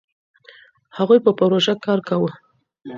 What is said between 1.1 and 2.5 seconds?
په پروژه کار کاوه.